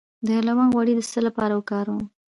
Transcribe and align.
د 0.27 0.29
لونګ 0.47 0.69
غوړي 0.73 0.93
د 0.95 1.01
څه 1.11 1.19
لپاره 1.27 1.53
وکاروم؟ 1.55 2.03